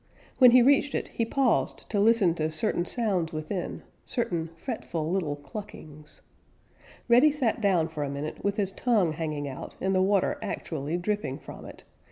When 0.39 0.49
he 0.49 0.63
reached 0.63 0.95
it 0.95 1.09
he 1.09 1.25
paused 1.25 1.87
to 1.91 1.99
listen 1.99 2.33
to 2.33 2.49
certain 2.49 2.85
sounds 2.85 3.31
within, 3.31 3.83
certain 4.03 4.49
fretful 4.57 5.11
little 5.11 5.35
cluckings. 5.35 6.23
Reddy 7.07 7.31
sat 7.31 7.61
down 7.61 7.87
for 7.87 8.01
a 8.03 8.09
minute 8.09 8.43
with 8.43 8.55
his 8.57 8.71
tongue 8.71 9.11
hanging 9.13 9.47
out 9.47 9.75
and 9.79 9.93
the 9.93 10.01
water 10.01 10.39
actually 10.41 10.97
dripping 10.97 11.37
from 11.37 11.65
it. 11.65 11.83